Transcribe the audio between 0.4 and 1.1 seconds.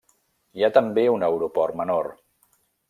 Hi ha també